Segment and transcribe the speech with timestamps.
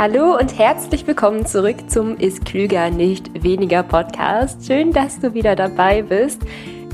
[0.00, 4.66] Hallo und herzlich willkommen zurück zum Ist Klüger nicht weniger Podcast.
[4.66, 6.40] Schön, dass du wieder dabei bist.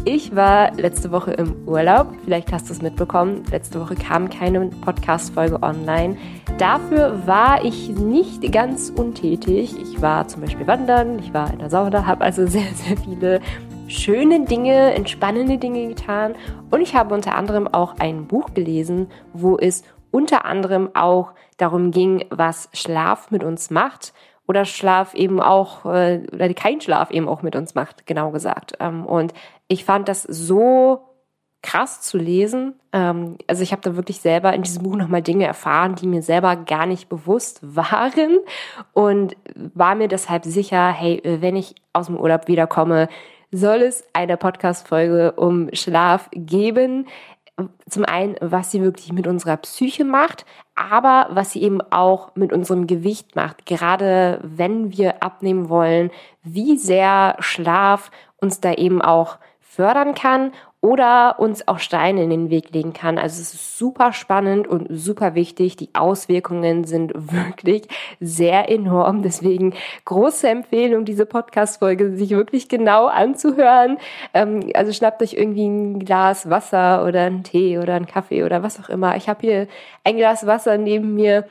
[0.05, 2.09] Ich war letzte Woche im Urlaub.
[2.25, 3.45] Vielleicht hast du es mitbekommen.
[3.49, 6.17] Letzte Woche kam keine Podcast-Folge online.
[6.59, 9.77] Dafür war ich nicht ganz untätig.
[9.81, 13.41] Ich war zum Beispiel wandern, ich war in der Sauna, habe also sehr, sehr viele
[13.87, 16.35] schöne Dinge, entspannende Dinge getan.
[16.73, 19.85] Und ich habe unter anderem auch ein Buch gelesen, wo es
[20.17, 24.15] unter anderem auch darum ging, was Schlaf mit uns macht
[24.49, 28.73] oder Schlaf eben auch, äh, oder kein Schlaf eben auch mit uns macht, genau gesagt.
[28.81, 29.35] Ähm, und
[29.69, 31.03] ich fand das so
[31.63, 32.75] krass zu lesen.
[32.95, 36.23] Ähm, also ich habe da wirklich selber in diesem Buch nochmal Dinge erfahren, die mir
[36.23, 38.39] selber gar nicht bewusst waren
[38.95, 43.09] und war mir deshalb sicher, hey, wenn ich aus dem Urlaub wiederkomme,
[43.53, 47.07] soll es eine Podcast-Folge um Schlaf geben.
[47.89, 52.53] Zum einen, was sie wirklich mit unserer Psyche macht, aber was sie eben auch mit
[52.53, 53.65] unserem Gewicht macht.
[53.65, 56.11] Gerade wenn wir abnehmen wollen,
[56.43, 60.53] wie sehr Schlaf uns da eben auch fördern kann
[60.87, 63.19] oder uns auch Steine in den Weg legen kann.
[63.19, 65.75] Also es ist super spannend und super wichtig.
[65.75, 67.89] Die Auswirkungen sind wirklich
[68.21, 69.23] sehr enorm.
[69.23, 73.99] Deswegen große Empfehlung, diese Podcast-Folge sich wirklich genau anzuhören.
[74.33, 78.63] Ähm, also schnappt euch irgendwie ein Glas Wasser oder einen Tee oder einen Kaffee oder
[78.63, 79.17] was auch immer.
[79.17, 79.67] Ich habe hier
[80.05, 81.49] ein Glas Wasser neben mir.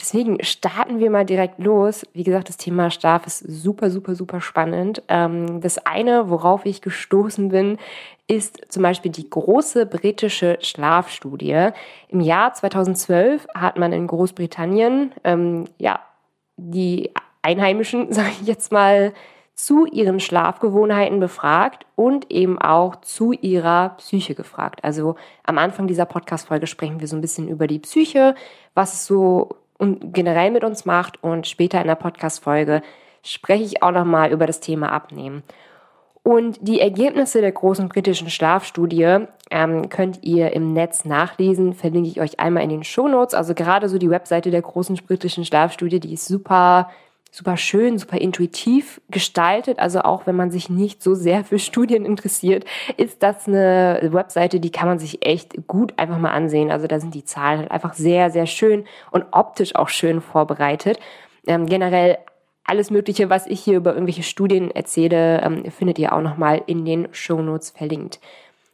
[0.00, 2.06] Deswegen starten wir mal direkt los.
[2.12, 5.02] Wie gesagt, das Thema Schlaf ist super, super, super spannend.
[5.08, 7.78] Ähm, das eine, worauf ich gestoßen bin,
[8.26, 11.70] ist zum Beispiel die große britische Schlafstudie.
[12.08, 16.00] Im Jahr 2012 hat man in Großbritannien ähm, ja
[16.56, 17.10] die
[17.42, 19.12] Einheimischen, sage ich jetzt mal,
[19.54, 24.84] zu ihren Schlafgewohnheiten befragt und eben auch zu ihrer Psyche gefragt.
[24.84, 28.34] Also am Anfang dieser Podcast-Folge sprechen wir so ein bisschen über die Psyche,
[28.74, 32.82] was es so generell mit uns macht und später in der Podcast-Folge
[33.22, 35.42] spreche ich auch nochmal über das Thema Abnehmen.
[36.22, 41.72] Und die Ergebnisse der großen britischen Schlafstudie ähm, könnt ihr im Netz nachlesen.
[41.72, 43.32] Verlinke ich euch einmal in den Shownotes.
[43.32, 46.90] Also gerade so die Webseite der großen britischen Schlafstudie, die ist super,
[47.30, 49.78] super schön, super intuitiv gestaltet.
[49.78, 52.64] Also auch wenn man sich nicht so sehr für Studien interessiert,
[52.96, 56.70] ist das eine Webseite, die kann man sich echt gut einfach mal ansehen.
[56.70, 60.98] Also da sind die Zahlen halt einfach sehr, sehr schön und optisch auch schön vorbereitet.
[61.46, 62.18] Ähm, generell
[62.64, 66.84] alles Mögliche, was ich hier über irgendwelche Studien erzähle, ähm, findet ihr auch nochmal in
[66.84, 68.18] den Shownotes verlinkt.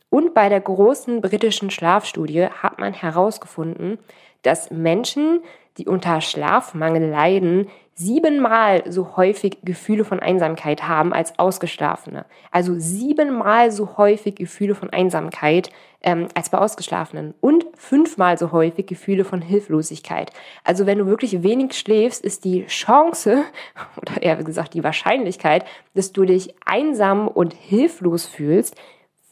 [0.08, 3.98] Und bei der großen britischen Schlafstudie hat man herausgefunden,
[4.42, 5.40] dass Menschen,
[5.78, 12.24] die unter Schlafmangel leiden, siebenmal so häufig Gefühle von Einsamkeit haben als Ausgeschlafene.
[12.50, 15.70] Also siebenmal so häufig Gefühle von Einsamkeit
[16.02, 17.34] ähm, als bei Ausgeschlafenen.
[17.40, 20.32] Und fünfmal so häufig Gefühle von Hilflosigkeit.
[20.64, 23.44] Also wenn du wirklich wenig schläfst, ist die Chance,
[24.00, 28.74] oder eher gesagt die Wahrscheinlichkeit, dass du dich einsam und hilflos fühlst,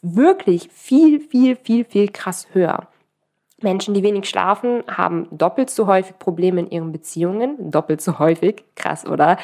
[0.02, 2.88] wirklich viel, viel, viel, viel krass höher.
[3.62, 7.71] Menschen, die wenig schlafen, haben doppelt so häufig Probleme in ihren Beziehungen.
[7.71, 9.37] Doppelt so häufig, krass, oder?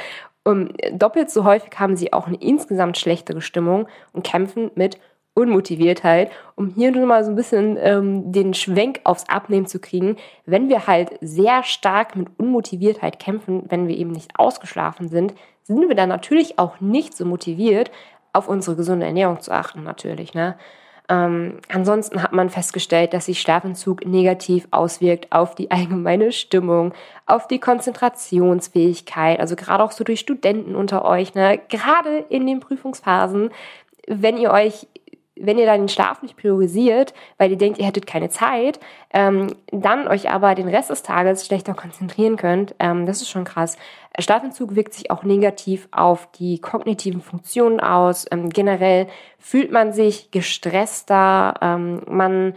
[0.44, 4.98] Und doppelt so häufig haben sie auch eine insgesamt schlechtere Stimmung und kämpfen mit
[5.34, 10.16] Unmotiviertheit, um hier nur mal so ein bisschen ähm, den Schwenk aufs Abnehmen zu kriegen.
[10.46, 15.88] Wenn wir halt sehr stark mit Unmotiviertheit kämpfen, wenn wir eben nicht ausgeschlafen sind, sind
[15.88, 17.90] wir dann natürlich auch nicht so motiviert,
[18.32, 20.32] auf unsere gesunde Ernährung zu achten, natürlich.
[20.32, 20.56] Ne?
[21.08, 26.92] Ähm, ansonsten hat man festgestellt, dass sich Schlafentzug negativ auswirkt auf die allgemeine Stimmung,
[27.26, 31.60] auf die Konzentrationsfähigkeit, also gerade auch so durch Studenten unter euch, ne?
[31.68, 33.50] gerade in den Prüfungsphasen,
[34.08, 34.86] wenn ihr euch
[35.38, 38.80] wenn ihr dann den Schlaf nicht priorisiert, weil ihr denkt, ihr hättet keine Zeit,
[39.12, 43.44] ähm, dann euch aber den Rest des Tages schlechter konzentrieren könnt, ähm, das ist schon
[43.44, 43.76] krass.
[44.18, 48.26] Schlafentzug wirkt sich auch negativ auf die kognitiven Funktionen aus.
[48.30, 49.08] Ähm, generell
[49.38, 52.54] fühlt man sich gestresster, ähm, man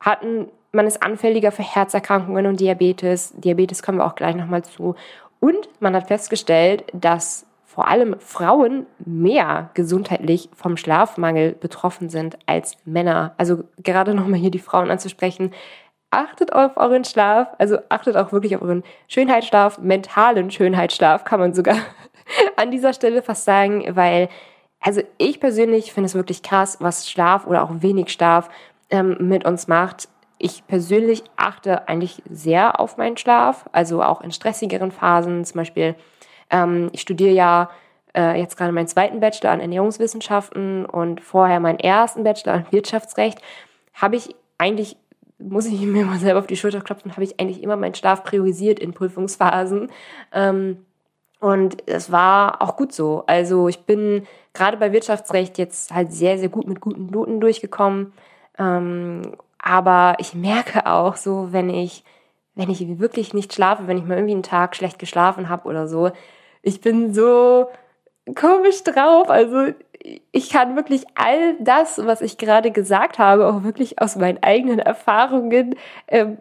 [0.00, 3.32] hat ein, man ist anfälliger für Herzerkrankungen und Diabetes.
[3.36, 4.96] Diabetes kommen wir auch gleich nochmal zu.
[5.40, 7.47] Und man hat festgestellt, dass
[7.78, 13.34] vor allem Frauen mehr gesundheitlich vom Schlafmangel betroffen sind als Männer.
[13.38, 15.52] Also gerade nochmal hier die Frauen anzusprechen.
[16.10, 21.54] Achtet auf euren Schlaf, also achtet auch wirklich auf euren Schönheitsschlaf, mentalen Schönheitsschlaf, kann man
[21.54, 21.76] sogar
[22.56, 24.28] an dieser Stelle fast sagen, weil,
[24.80, 28.48] also ich persönlich finde es wirklich krass, was Schlaf oder auch wenig Schlaf
[28.90, 30.08] ähm, mit uns macht.
[30.38, 35.94] Ich persönlich achte eigentlich sehr auf meinen Schlaf, also auch in stressigeren Phasen, zum Beispiel
[36.50, 37.70] ähm, ich studiere ja
[38.16, 43.40] äh, jetzt gerade meinen zweiten Bachelor an Ernährungswissenschaften und vorher meinen ersten Bachelor an Wirtschaftsrecht.
[43.94, 44.96] Habe ich eigentlich
[45.38, 48.24] muss ich mir mal selber auf die Schulter klopfen, habe ich eigentlich immer meinen Schlaf
[48.24, 49.90] priorisiert in Prüfungsphasen.
[50.32, 50.84] Ähm,
[51.40, 53.22] und es war auch gut so.
[53.26, 58.12] Also ich bin gerade bei Wirtschaftsrecht jetzt halt sehr, sehr gut mit guten Noten durchgekommen.
[58.58, 59.22] Ähm,
[59.58, 62.02] aber ich merke auch so, wenn ich,
[62.56, 65.86] wenn ich wirklich nicht schlafe, wenn ich mal irgendwie einen Tag schlecht geschlafen habe oder
[65.86, 66.10] so,
[66.68, 67.68] ich bin so
[68.34, 69.30] komisch drauf.
[69.30, 69.72] Also
[70.32, 74.78] ich kann wirklich all das, was ich gerade gesagt habe, auch wirklich aus meinen eigenen
[74.78, 75.76] Erfahrungen
[76.08, 76.38] ähm,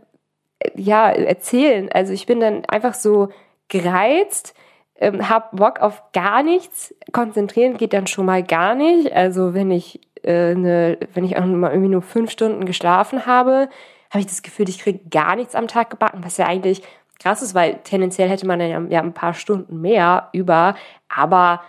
[0.75, 1.89] ja erzählen.
[1.91, 3.29] Also ich bin dann einfach so
[3.69, 4.53] gereizt,
[4.99, 6.93] ähm, habe Bock auf gar nichts.
[7.13, 9.13] Konzentrieren geht dann schon mal gar nicht.
[9.13, 13.69] Also wenn ich äh, ne, wenn ich auch mal irgendwie nur fünf Stunden geschlafen habe,
[14.09, 16.81] habe ich das Gefühl, ich kriege gar nichts am Tag gebacken, was ja eigentlich
[17.19, 20.75] krass ist, weil tendenziell hätte man dann ja ein paar Stunden mehr über,
[21.09, 21.61] aber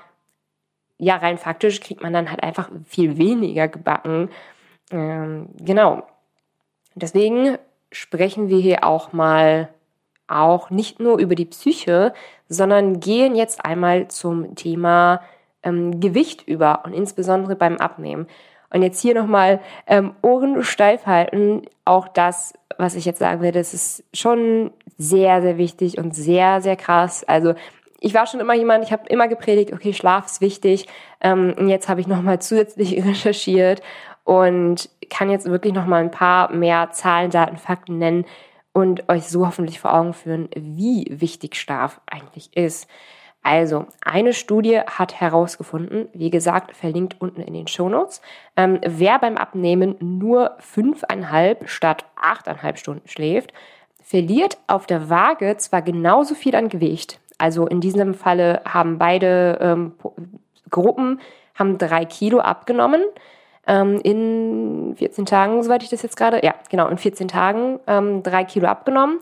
[0.99, 4.31] ja, rein faktisch kriegt man dann halt einfach viel weniger gebacken.
[4.91, 6.03] Ähm, genau.
[6.95, 7.57] Deswegen
[7.93, 9.69] sprechen wir hier auch mal
[10.27, 12.13] auch nicht nur über die Psyche,
[12.49, 15.23] sondern gehen jetzt einmal zum Thema
[15.63, 18.27] ähm, Gewicht über und insbesondere beim Abnehmen.
[18.71, 21.63] Und jetzt hier nochmal ähm, Ohren steif halten.
[21.85, 26.61] Auch das, was ich jetzt sagen werde, das ist schon sehr, sehr wichtig und sehr,
[26.61, 27.25] sehr krass.
[27.25, 27.55] Also
[28.01, 30.87] ich war schon immer jemand, ich habe immer gepredigt, okay, Schlaf ist wichtig.
[31.21, 33.83] Ähm, und jetzt habe ich nochmal zusätzlich recherchiert
[34.25, 38.27] und kann jetzt wirklich nochmal ein paar mehr Zahlen, Daten, Fakten nennen
[38.73, 42.89] und euch so hoffentlich vor Augen führen, wie wichtig Schlaf eigentlich ist.
[43.43, 48.21] Also, eine Studie hat herausgefunden, wie gesagt, verlinkt unten in den Shownotes,
[48.57, 53.53] ähm, wer beim Abnehmen nur fünfeinhalb statt achteinhalb Stunden schläft,
[54.03, 59.59] verliert auf der Waage zwar genauso viel an Gewicht, also in diesem Falle haben beide
[59.61, 59.93] ähm,
[60.71, 61.21] Gruppen
[61.55, 63.03] haben drei Kilo abgenommen
[63.67, 68.23] ähm, in 14 Tagen, soweit ich das jetzt gerade, ja, genau, in 14 Tagen ähm,
[68.23, 69.19] drei Kilo abgenommen.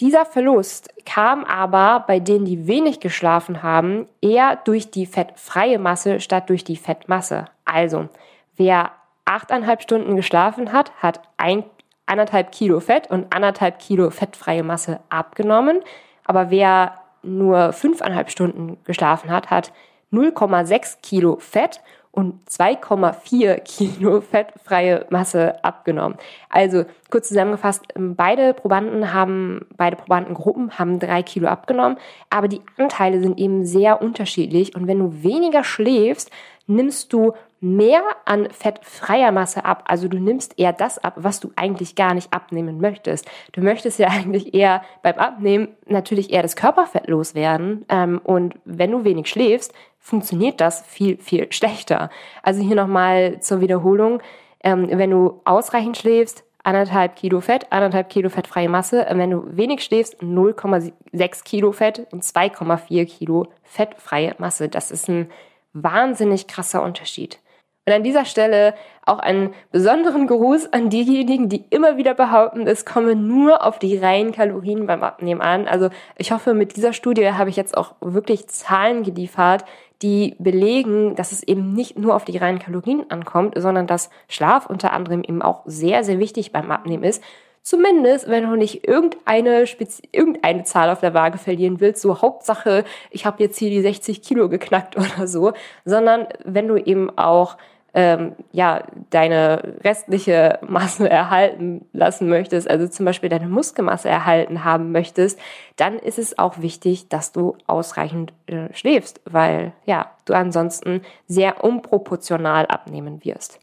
[0.00, 6.18] Dieser Verlust kam aber bei denen, die wenig geschlafen haben, eher durch die fettfreie Masse
[6.20, 7.44] statt durch die Fettmasse.
[7.64, 8.08] Also,
[8.56, 8.90] wer
[9.24, 11.64] achteinhalb Stunden geschlafen hat, hat ein,
[12.06, 15.80] anderthalb Kilo Fett und anderthalb Kilo fettfreie Masse abgenommen.
[16.24, 19.72] Aber wer nur fünfeinhalb Stunden geschlafen hat, hat
[20.12, 21.80] 0,6 Kilo Fett
[22.14, 26.16] und 2,4 Kilo fettfreie Masse abgenommen.
[26.48, 31.98] Also kurz zusammengefasst, beide Probanden haben, beide Probandengruppen haben drei Kilo abgenommen,
[32.30, 36.30] aber die Anteile sind eben sehr unterschiedlich und wenn du weniger schläfst,
[36.66, 39.84] nimmst du mehr an fettfreier Masse ab.
[39.86, 43.26] Also du nimmst eher das ab, was du eigentlich gar nicht abnehmen möchtest.
[43.52, 47.86] Du möchtest ja eigentlich eher beim Abnehmen natürlich eher das Körperfett loswerden.
[47.88, 52.10] Ähm, und wenn du wenig schläfst, funktioniert das viel, viel schlechter.
[52.42, 54.20] Also hier nochmal zur Wiederholung.
[54.62, 59.06] Ähm, wenn du ausreichend schläfst, anderthalb Kilo Fett, anderthalb Kilo fettfreie Masse.
[59.10, 64.68] Wenn du wenig schläfst, 0,6 Kilo Fett und 2,4 Kilo fettfreie Masse.
[64.68, 65.30] Das ist ein
[65.74, 67.38] wahnsinnig krasser Unterschied.
[67.86, 68.74] Und an dieser Stelle
[69.04, 73.98] auch einen besonderen Gruß an diejenigen, die immer wieder behaupten, es komme nur auf die
[73.98, 75.68] reinen Kalorien beim Abnehmen an.
[75.68, 79.66] Also ich hoffe, mit dieser Studie habe ich jetzt auch wirklich Zahlen geliefert,
[80.00, 84.64] die belegen, dass es eben nicht nur auf die reinen Kalorien ankommt, sondern dass Schlaf
[84.66, 87.22] unter anderem eben auch sehr, sehr wichtig beim Abnehmen ist.
[87.64, 92.84] Zumindest, wenn du nicht irgendeine, Spezi irgendeine Zahl auf der Waage verlieren willst, so Hauptsache,
[93.10, 95.54] ich habe jetzt hier die 60 Kilo geknackt oder so,
[95.86, 97.56] sondern wenn du eben auch
[97.94, 104.92] ähm, ja, deine restliche Masse erhalten lassen möchtest, also zum Beispiel deine Muskelmasse erhalten haben
[104.92, 105.38] möchtest,
[105.76, 111.64] dann ist es auch wichtig, dass du ausreichend äh, schläfst, weil ja, du ansonsten sehr
[111.64, 113.58] unproportional abnehmen wirst.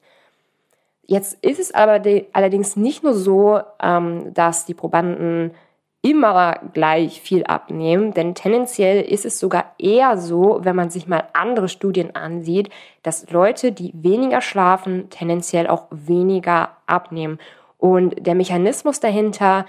[1.11, 2.01] Jetzt ist es aber
[2.31, 5.51] allerdings nicht nur so, ähm, dass die Probanden
[6.01, 11.25] immer gleich viel abnehmen, denn tendenziell ist es sogar eher so, wenn man sich mal
[11.33, 12.69] andere Studien ansieht,
[13.03, 17.39] dass Leute, die weniger schlafen, tendenziell auch weniger abnehmen.
[17.77, 19.65] Und der Mechanismus dahinter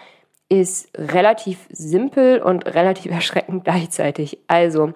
[0.49, 4.39] ist relativ simpel und relativ erschreckend gleichzeitig.
[4.47, 4.93] Also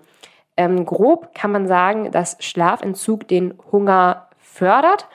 [0.57, 5.09] ähm, grob kann man sagen, dass Schlafentzug den Hunger fördert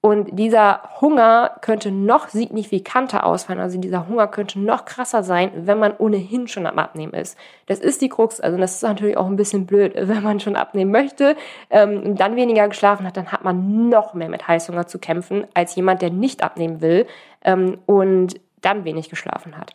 [0.00, 3.60] und dieser Hunger könnte noch signifikanter ausfallen.
[3.60, 7.36] Also dieser Hunger könnte noch krasser sein, wenn man ohnehin schon am Abnehmen ist.
[7.66, 8.38] Das ist die Krux.
[8.40, 11.36] Also das ist natürlich auch ein bisschen blöd, wenn man schon abnehmen möchte
[11.70, 15.46] ähm, und dann weniger geschlafen hat, dann hat man noch mehr mit Heißhunger zu kämpfen
[15.54, 17.06] als jemand, der nicht abnehmen will
[17.44, 19.72] ähm, und dann wenig geschlafen hat.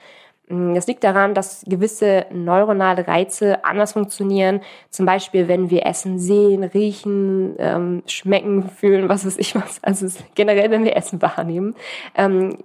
[0.52, 4.62] Mm, das liegt daran, dass gewisse neuronale Reize anders funktionieren.
[4.90, 9.82] Zum Beispiel, wenn wir Essen sehen, riechen, ähm, schmecken, fühlen, was weiß ich was.
[9.84, 11.76] Also generell, wenn wir Essen wahrnehmen,
[12.16, 12.58] ähm,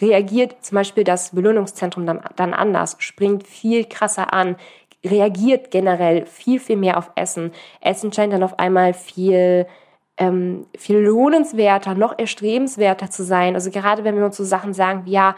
[0.00, 4.56] reagiert zum Beispiel das Belohnungszentrum dann, dann anders, springt viel krasser an,
[5.04, 7.52] reagiert generell viel, viel mehr auf Essen.
[7.80, 9.66] Essen scheint dann auf einmal viel,
[10.16, 13.54] ähm, viel lohnenswerter, noch erstrebenswerter zu sein.
[13.54, 15.36] Also gerade wenn wir uns so Sachen sagen wie, ja,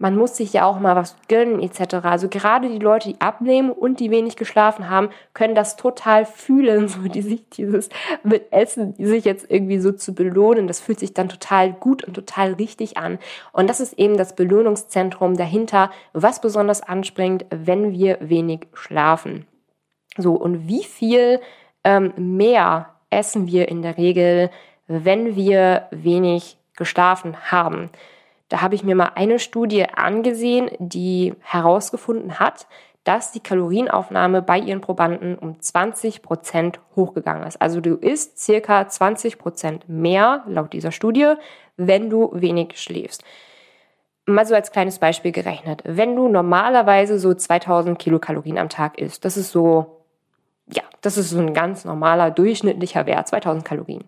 [0.00, 1.96] man muss sich ja auch mal was gönnen etc.
[2.02, 6.88] Also gerade die Leute, die abnehmen und die wenig geschlafen haben, können das total fühlen,
[6.88, 7.90] so die sich dieses
[8.22, 10.66] mit Essen, die sich jetzt irgendwie so zu belohnen.
[10.66, 13.18] Das fühlt sich dann total gut und total richtig an.
[13.52, 19.46] Und das ist eben das Belohnungszentrum dahinter, was besonders anspringt, wenn wir wenig schlafen.
[20.16, 21.40] So, und wie viel
[21.84, 24.50] ähm, mehr essen wir in der Regel,
[24.86, 27.90] wenn wir wenig geschlafen haben?
[28.50, 32.66] Da habe ich mir mal eine Studie angesehen, die herausgefunden hat,
[33.04, 37.62] dass die Kalorienaufnahme bei ihren Probanden um 20 Prozent hochgegangen ist.
[37.62, 41.34] Also du isst circa 20 Prozent mehr, laut dieser Studie,
[41.76, 43.24] wenn du wenig schläfst.
[44.26, 45.82] Mal so als kleines Beispiel gerechnet.
[45.84, 50.02] Wenn du normalerweise so 2000 Kilokalorien am Tag isst, das ist so,
[50.70, 54.04] ja, das ist so ein ganz normaler durchschnittlicher Wert, 2000 Kalorien.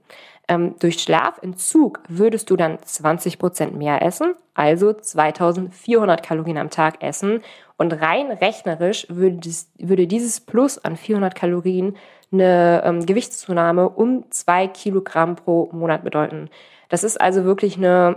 [0.48, 7.02] Ähm, durch Schlafentzug würdest du dann 20 Prozent mehr essen, also 2400 Kalorien am Tag
[7.02, 7.42] essen.
[7.76, 11.96] Und rein rechnerisch würde, das, würde dieses Plus an 400 Kalorien
[12.32, 16.48] eine ähm, Gewichtszunahme um zwei Kilogramm pro Monat bedeuten.
[16.88, 18.16] Das ist also wirklich eine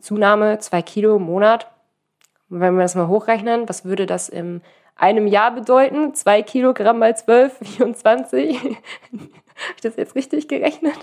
[0.00, 1.70] Zunahme, zwei Kilo im Monat.
[2.48, 4.62] Wenn wir das mal hochrechnen, was würde das im
[4.96, 6.14] einem Jahr bedeuten?
[6.14, 8.78] Zwei Kilogramm mal zwölf, 24.
[9.64, 10.94] Habe ich das jetzt richtig gerechnet?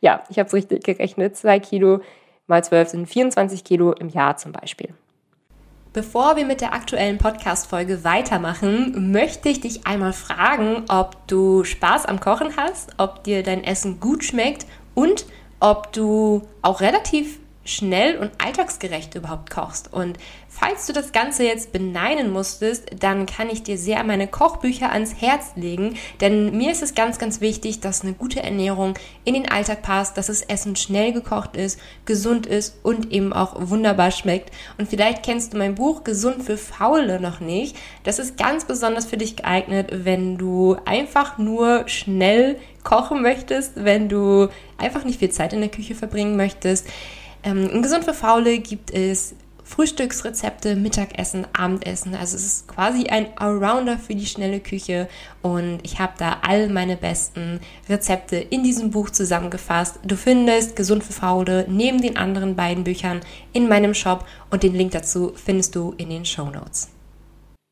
[0.00, 1.36] Ja, ich habe es richtig gerechnet.
[1.36, 2.00] Zwei Kilo
[2.46, 4.94] mal zwölf sind 24 Kilo im Jahr zum Beispiel.
[5.92, 12.06] Bevor wir mit der aktuellen Podcast-Folge weitermachen, möchte ich dich einmal fragen, ob du Spaß
[12.06, 14.64] am Kochen hast, ob dir dein Essen gut schmeckt
[14.94, 15.26] und
[15.60, 19.92] ob du auch relativ schnell und alltagsgerecht überhaupt kochst.
[19.92, 24.90] Und falls du das Ganze jetzt beneiden musstest, dann kann ich dir sehr meine Kochbücher
[24.90, 29.34] ans Herz legen, denn mir ist es ganz, ganz wichtig, dass eine gute Ernährung in
[29.34, 34.10] den Alltag passt, dass das Essen schnell gekocht ist, gesund ist und eben auch wunderbar
[34.10, 34.50] schmeckt.
[34.78, 37.76] Und vielleicht kennst du mein Buch Gesund für Faule noch nicht.
[38.02, 44.08] Das ist ganz besonders für dich geeignet, wenn du einfach nur schnell kochen möchtest, wenn
[44.08, 46.88] du einfach nicht viel Zeit in der Küche verbringen möchtest
[47.44, 49.34] ähm, in Gesund für Faule gibt es
[49.64, 52.14] Frühstücksrezepte, Mittagessen, Abendessen.
[52.14, 55.08] Also es ist quasi ein Allrounder für die schnelle Küche
[55.40, 59.98] und ich habe da all meine besten Rezepte in diesem Buch zusammengefasst.
[60.04, 63.20] Du findest Gesund für Faule neben den anderen beiden Büchern
[63.52, 66.90] in meinem Shop und den Link dazu findest du in den Show Notes.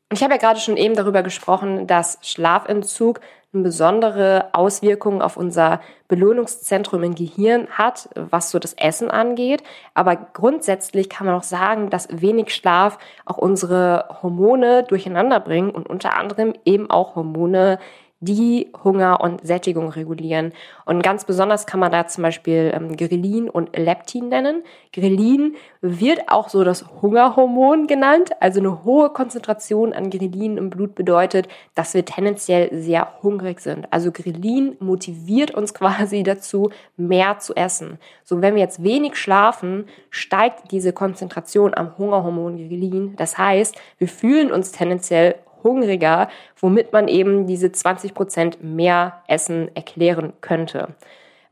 [0.09, 5.81] Und ich habe ja gerade schon eben darüber gesprochen, dass Schlafentzug besondere Auswirkung auf unser
[6.07, 9.63] Belohnungszentrum im Gehirn hat, was so das Essen angeht.
[9.93, 15.89] Aber grundsätzlich kann man auch sagen, dass wenig Schlaf auch unsere Hormone durcheinander bringt und
[15.89, 17.77] unter anderem eben auch Hormone
[18.21, 20.53] die Hunger und Sättigung regulieren.
[20.85, 24.63] Und ganz besonders kann man da zum Beispiel ähm, Grelin und Leptin nennen.
[24.93, 28.29] Grelin wird auch so das Hungerhormon genannt.
[28.39, 33.91] Also eine hohe Konzentration an Grelin im Blut bedeutet, dass wir tendenziell sehr hungrig sind.
[33.91, 37.97] Also Grelin motiviert uns quasi dazu, mehr zu essen.
[38.23, 43.15] So wenn wir jetzt wenig schlafen, steigt diese Konzentration am Hungerhormon Grelin.
[43.15, 49.69] Das heißt, wir fühlen uns tendenziell hungriger, womit man eben diese 20 Prozent mehr Essen
[49.75, 50.95] erklären könnte.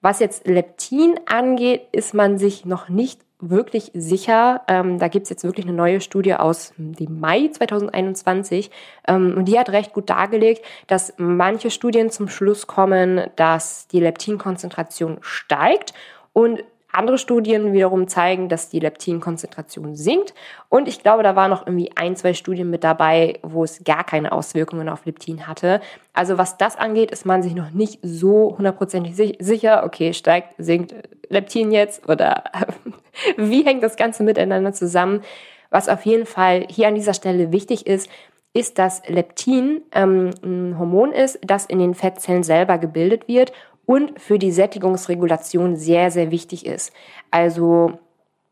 [0.01, 4.61] Was jetzt Leptin angeht, ist man sich noch nicht wirklich sicher.
[4.67, 8.69] Ähm, da gibt's jetzt wirklich eine neue Studie aus dem Mai 2021
[9.07, 14.01] ähm, und die hat recht gut dargelegt, dass manche Studien zum Schluss kommen, dass die
[14.01, 15.93] Leptinkonzentration steigt
[16.33, 16.63] und
[16.99, 20.33] andere Studien wiederum zeigen, dass die Leptinkonzentration sinkt.
[20.69, 24.03] Und ich glaube, da waren noch irgendwie ein, zwei Studien mit dabei, wo es gar
[24.03, 25.81] keine Auswirkungen auf Leptin hatte.
[26.13, 30.93] Also was das angeht, ist man sich noch nicht so hundertprozentig sicher, okay, steigt, sinkt
[31.29, 32.43] Leptin jetzt oder
[33.37, 35.21] wie hängt das Ganze miteinander zusammen?
[35.69, 38.09] Was auf jeden Fall hier an dieser Stelle wichtig ist,
[38.53, 43.53] ist, dass Leptin ähm, ein Hormon ist, das in den Fettzellen selber gebildet wird
[43.89, 46.93] und für die Sättigungsregulation sehr, sehr wichtig ist.
[47.31, 47.93] Also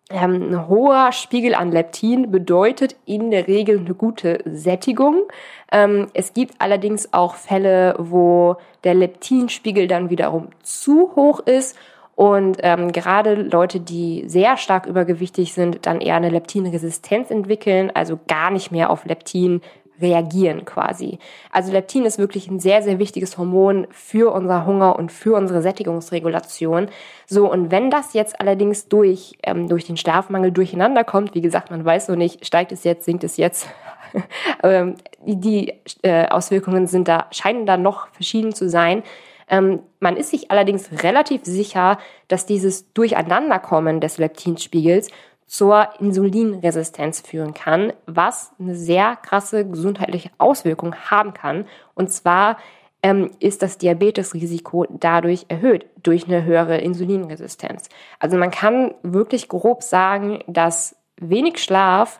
[0.09, 5.27] ähm, ein hoher Spiegel an Leptin bedeutet in der Regel eine gute Sättigung.
[5.71, 11.77] Ähm, es gibt allerdings auch Fälle, wo der Leptinspiegel dann wiederum zu hoch ist
[12.15, 18.17] und ähm, gerade Leute, die sehr stark übergewichtig sind, dann eher eine Leptinresistenz entwickeln, also
[18.27, 19.61] gar nicht mehr auf Leptin
[20.01, 21.19] reagieren quasi.
[21.51, 25.61] Also Leptin ist wirklich ein sehr, sehr wichtiges Hormon für unser Hunger und für unsere
[25.61, 26.87] Sättigungsregulation.
[27.25, 31.71] So, und wenn das jetzt allerdings durch, ähm, durch den Schlafmangel durcheinander kommt, wie gesagt,
[31.71, 33.67] man weiß so nicht, steigt es jetzt, sinkt es jetzt,
[34.63, 35.73] ähm, die
[36.03, 39.03] äh, Auswirkungen sind da, scheinen da noch verschieden zu sein.
[39.49, 45.09] Ähm, man ist sich allerdings relativ sicher, dass dieses Durcheinanderkommen des Leptinspiegels
[45.47, 51.65] zur Insulinresistenz führen kann, was eine sehr krasse gesundheitliche Auswirkung haben kann.
[51.95, 52.57] Und zwar
[53.01, 57.89] ähm, ist das Diabetesrisiko dadurch erhöht, durch eine höhere Insulinresistenz.
[58.19, 62.19] Also man kann wirklich grob sagen, dass wenig Schlaf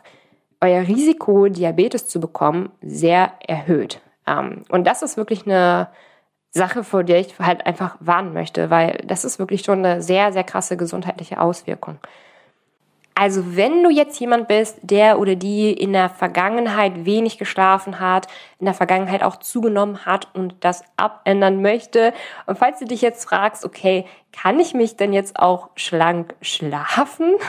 [0.60, 4.00] euer Risiko, Diabetes zu bekommen, sehr erhöht.
[4.26, 5.88] Ähm, und das ist wirklich eine
[6.50, 10.32] Sache, vor der ich halt einfach warnen möchte, weil das ist wirklich schon eine sehr,
[10.32, 11.98] sehr krasse gesundheitliche Auswirkung.
[13.20, 18.28] Also wenn du jetzt jemand bist, der oder die in der Vergangenheit wenig geschlafen hat,
[18.60, 22.12] in der Vergangenheit auch zugenommen hat und das abändern möchte,
[22.46, 27.34] und falls du dich jetzt fragst, okay, kann ich mich denn jetzt auch schlank schlafen?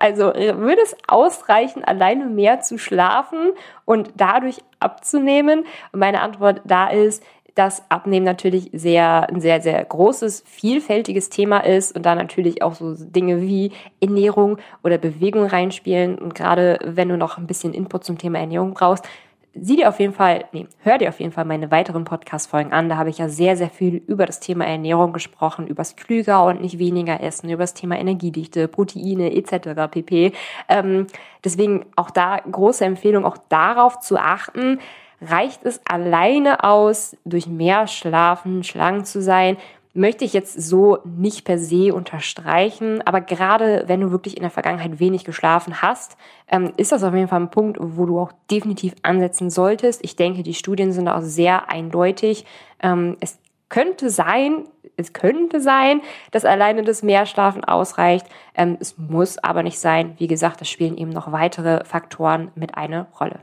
[0.00, 3.52] Also würde es ausreichen, alleine mehr zu schlafen
[3.84, 5.64] und dadurch abzunehmen?
[5.92, 7.22] Und meine Antwort da ist,
[7.54, 12.74] dass Abnehmen natürlich sehr, ein sehr, sehr großes, vielfältiges Thema ist und da natürlich auch
[12.74, 16.18] so Dinge wie Ernährung oder Bewegung reinspielen.
[16.18, 19.06] Und gerade wenn du noch ein bisschen Input zum Thema Ernährung brauchst,
[19.54, 22.88] sieh dir auf jeden Fall, nee, hör dir auf jeden Fall meine weiteren Podcast-Folgen an.
[22.88, 26.60] Da habe ich ja sehr, sehr viel über das Thema Ernährung gesprochen, übers klüger und
[26.60, 29.90] nicht weniger essen, über das Thema Energiedichte, Proteine etc.
[29.90, 30.32] pp.
[30.68, 31.06] Ähm,
[31.44, 34.78] deswegen auch da große Empfehlung, auch darauf zu achten,
[35.24, 39.56] Reicht es alleine aus, durch mehr Schlafen schlank zu sein?
[39.94, 44.50] Möchte ich jetzt so nicht per se unterstreichen, aber gerade wenn du wirklich in der
[44.50, 46.16] Vergangenheit wenig geschlafen hast,
[46.48, 50.02] ähm, ist das auf jeden Fall ein Punkt, wo du auch definitiv ansetzen solltest.
[50.02, 52.46] Ich denke, die Studien sind auch sehr eindeutig.
[52.82, 53.38] Ähm, es
[53.68, 54.64] könnte sein,
[54.96, 56.00] es könnte sein,
[56.30, 58.26] dass alleine das Mehrschlafen ausreicht.
[58.54, 60.14] Ähm, es muss aber nicht sein.
[60.16, 63.40] Wie gesagt, es spielen eben noch weitere Faktoren mit eine Rolle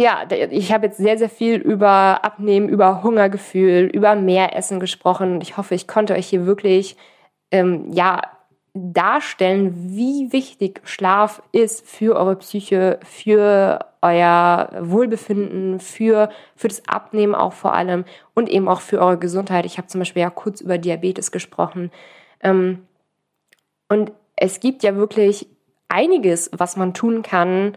[0.00, 5.42] ja, ich habe jetzt sehr, sehr viel über Abnehmen, über Hungergefühl, über Mehressen gesprochen.
[5.42, 6.96] Ich hoffe, ich konnte euch hier wirklich
[7.50, 8.22] ähm, ja
[8.72, 17.34] darstellen, wie wichtig Schlaf ist für eure Psyche, für euer Wohlbefinden, für, für das Abnehmen
[17.34, 19.66] auch vor allem und eben auch für eure Gesundheit.
[19.66, 21.90] Ich habe zum Beispiel ja kurz über Diabetes gesprochen.
[22.40, 22.86] Ähm,
[23.90, 25.46] und es gibt ja wirklich
[25.88, 27.76] einiges, was man tun kann,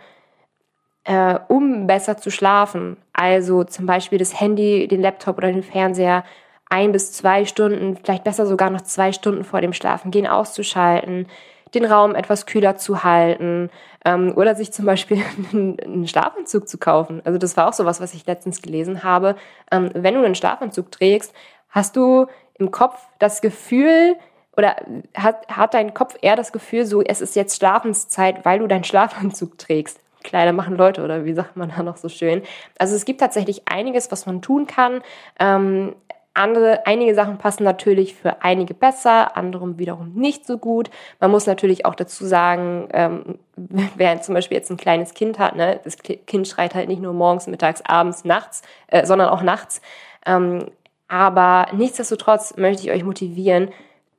[1.04, 2.98] äh, um besser zu schlafen.
[3.14, 6.24] Also zum Beispiel das Handy, den Laptop oder den Fernseher
[6.70, 11.28] ein bis zwei Stunden, vielleicht besser sogar noch zwei Stunden vor dem Schlafengehen auszuschalten,
[11.76, 13.70] den Raum etwas kühler zu halten
[14.06, 15.22] ähm, oder sich zum Beispiel
[15.54, 17.22] einen Schlafanzug zu kaufen.
[17.26, 19.36] Also das war auch sowas, was ich letztens gelesen habe.
[19.72, 21.34] Ähm, wenn du einen Schlafanzug trägst,
[21.70, 24.16] hast du im Kopf das Gefühl,
[24.56, 24.76] oder
[25.16, 28.84] hat, hat dein Kopf eher das Gefühl, so es ist jetzt Schlafenszeit, weil du deinen
[28.84, 30.00] Schlafanzug trägst.
[30.24, 32.42] Kleider machen Leute oder wie sagt man da noch so schön.
[32.78, 35.02] Also es gibt tatsächlich einiges, was man tun kann.
[35.40, 35.96] Ähm,
[36.36, 40.90] andere, einige Sachen passen natürlich für einige besser, andere wiederum nicht so gut.
[41.20, 43.38] Man muss natürlich auch dazu sagen, ähm,
[43.96, 47.14] wer zum Beispiel jetzt ein kleines Kind hat, ne, das Kind schreit halt nicht nur
[47.14, 49.82] morgens, mittags, abends, nachts, äh, sondern auch nachts.
[50.26, 50.72] Ähm,
[51.08, 53.70] aber nichtsdestotrotz möchte ich euch motivieren,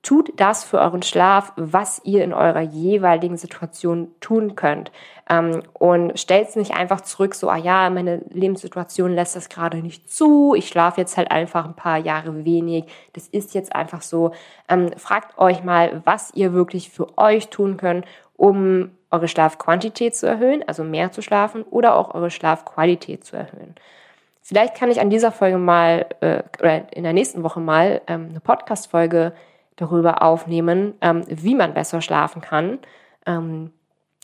[0.05, 4.93] tut das für euren Schlaf, was ihr in eurer jeweiligen Situation tun könnt.
[5.29, 9.79] Ähm, und stellt es nicht einfach zurück, so, ah ja, meine Lebenssituation lässt das gerade
[9.79, 14.03] nicht zu, ich schlafe jetzt halt einfach ein paar Jahre wenig, das ist jetzt einfach
[14.03, 14.33] so.
[14.69, 18.05] Ähm, fragt euch mal, was ihr wirklich für euch tun könnt,
[18.37, 23.75] um eure Schlafquantität zu erhöhen, also mehr zu schlafen, oder auch eure Schlafqualität zu erhöhen.
[24.43, 28.27] Vielleicht kann ich an dieser Folge mal, äh, oder in der nächsten Woche mal ähm,
[28.29, 29.33] eine Podcast-Folge
[29.77, 32.79] darüber aufnehmen, ähm, wie man besser schlafen kann.
[33.27, 33.73] Ähm,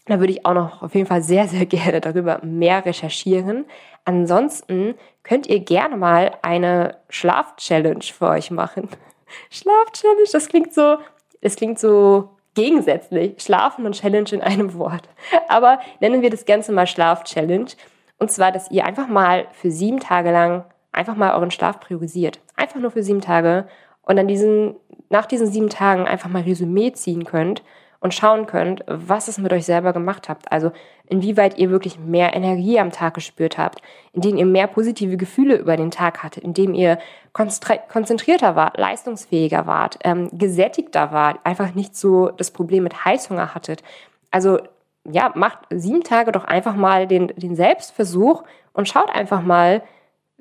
[0.07, 3.67] da würde ich auch noch auf jeden Fall sehr, sehr gerne darüber mehr recherchieren.
[4.05, 8.89] Ansonsten könnt ihr gerne mal eine Schlaf-Challenge für euch machen.
[9.51, 10.97] Schlaf-Challenge, das klingt so,
[11.41, 13.41] das klingt so gegensätzlich.
[13.41, 15.09] Schlafen und Challenge in einem Wort.
[15.49, 17.71] Aber nennen wir das Ganze mal Schlaf-Challenge.
[18.19, 22.41] Und zwar, dass ihr einfach mal für sieben Tage lang einfach mal euren Schlaf priorisiert.
[22.57, 23.69] Einfach nur für sieben Tage.
[24.03, 24.77] Und dann diesen
[25.11, 27.63] nach diesen sieben Tagen einfach mal Resümee ziehen könnt
[27.99, 30.51] und schauen könnt, was es mit euch selber gemacht habt.
[30.51, 30.71] Also
[31.07, 33.83] inwieweit ihr wirklich mehr Energie am Tag gespürt habt,
[34.13, 36.99] indem ihr mehr positive Gefühle über den Tag hattet, indem ihr
[37.33, 43.83] konzentrierter wart, leistungsfähiger wart, ähm, gesättigter wart, einfach nicht so das Problem mit Heißhunger hattet.
[44.31, 44.61] Also
[45.05, 49.83] ja, macht sieben Tage doch einfach mal den, den Selbstversuch und schaut einfach mal,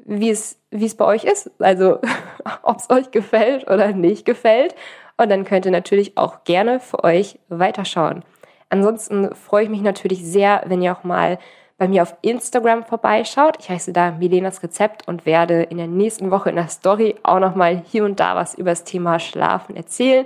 [0.05, 1.51] wie es, wie es bei euch ist.
[1.59, 1.99] Also,
[2.63, 4.75] ob es euch gefällt oder nicht gefällt.
[5.17, 8.23] Und dann könnt ihr natürlich auch gerne für euch weiterschauen.
[8.69, 11.39] Ansonsten freue ich mich natürlich sehr, wenn ihr auch mal
[11.77, 13.57] bei mir auf Instagram vorbeischaut.
[13.59, 17.39] Ich heiße da Milenas Rezept und werde in der nächsten Woche in der Story auch
[17.39, 20.25] nochmal hier und da was über das Thema Schlafen erzählen.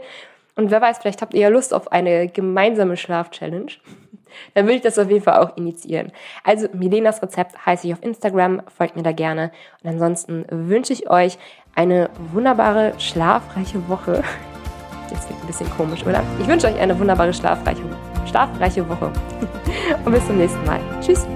[0.55, 3.71] Und wer weiß, vielleicht habt ihr ja Lust auf eine gemeinsame Schlaf-Challenge.
[4.53, 6.11] Dann würde ich das auf jeden Fall auch initiieren.
[6.43, 9.51] Also Milenas Rezept heiße ich auf Instagram, folgt mir da gerne.
[9.83, 11.37] Und ansonsten wünsche ich euch
[11.75, 14.23] eine wunderbare, schlafreiche Woche.
[15.09, 16.23] Das klingt ein bisschen komisch, oder?
[16.39, 17.83] Ich wünsche euch eine wunderbare, schlafreiche,
[18.25, 19.11] schlafreiche Woche.
[20.05, 20.79] Und bis zum nächsten Mal.
[21.01, 21.27] Tschüss.